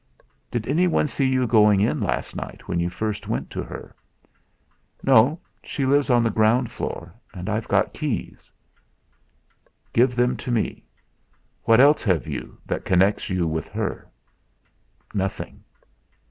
[0.49, 3.95] "Did anyone see you going in last night, when you first went to her?"
[5.03, 5.39] "No.
[5.61, 7.13] She lives on the ground floor.
[7.35, 8.51] I've got keys."
[9.93, 10.83] "Give them to me.
[11.65, 14.09] What else have you that connects you with her?"
[15.13, 15.63] "Nothing."